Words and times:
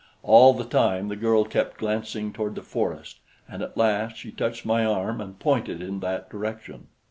All 0.23 0.55
the 0.55 0.63
time 0.65 1.09
the 1.09 1.15
girl 1.15 1.43
kept 1.45 1.77
glancing 1.77 2.33
toward 2.33 2.55
the 2.55 2.63
forest, 2.63 3.19
and 3.47 3.61
at 3.61 3.77
last 3.77 4.17
she 4.17 4.31
touched 4.31 4.65
my 4.65 4.83
arm 4.83 5.21
and 5.21 5.37
pointed 5.37 5.79
in 5.79 5.99
that 5.99 6.27
direction. 6.27 6.87